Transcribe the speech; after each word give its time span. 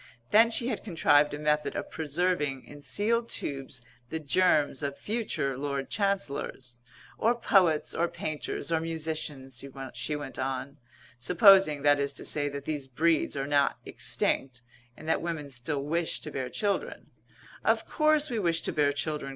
Then 0.31 0.49
she 0.49 0.65
had 0.69 0.83
contrived 0.83 1.31
a 1.31 1.37
method 1.37 1.75
of 1.75 1.91
preserving 1.91 2.65
in 2.65 2.81
sealed 2.81 3.29
tubes 3.29 3.83
the 4.09 4.17
germs 4.17 4.81
of 4.81 4.97
future 4.97 5.55
Lord 5.55 5.91
Chancellors 5.91 6.79
"or 7.19 7.35
poets 7.35 7.93
or 7.93 8.07
painters 8.07 8.71
or 8.71 8.79
musicians," 8.79 9.63
she 9.99 10.15
went 10.15 10.39
on, 10.39 10.79
"supposing, 11.19 11.83
that 11.83 11.99
is 11.99 12.13
to 12.13 12.25
say, 12.25 12.49
that 12.49 12.65
these 12.65 12.87
breeds 12.87 13.37
are 13.37 13.45
not 13.45 13.77
extinct, 13.85 14.63
and 14.97 15.07
that 15.07 15.21
women 15.21 15.51
still 15.51 15.83
wish 15.83 16.19
to 16.21 16.31
bear 16.31 16.49
children" 16.49 17.11
"Of 17.63 17.87
course 17.87 18.31
we 18.31 18.39
wish 18.39 18.61
to 18.63 18.73
bear 18.73 18.91
children!" 18.91 19.29